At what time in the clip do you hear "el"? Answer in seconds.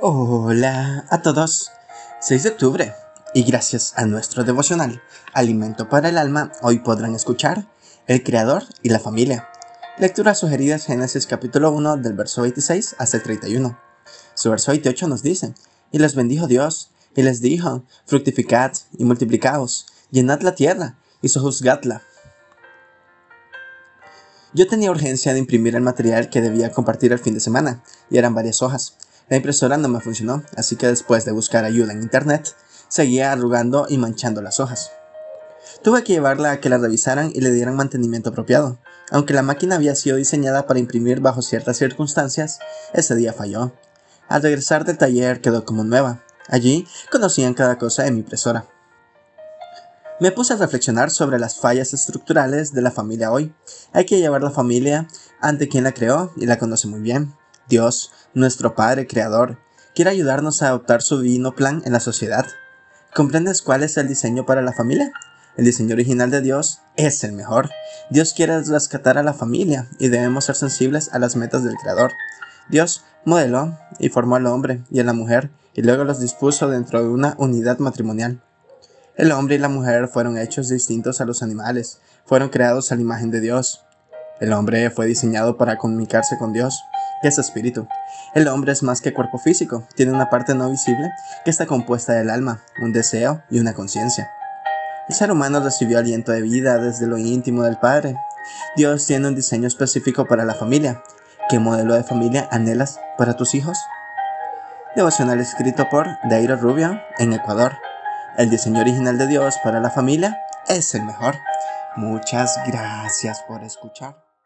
6.08-6.18, 8.06-8.22, 13.16-13.24, 25.74-25.82, 27.12-27.18, 63.98-64.08, 65.58-65.66, 67.24-67.32, 79.16-79.32, 84.40-84.52, 88.34-88.48, 95.08-95.14, 108.36-108.50, 110.94-111.04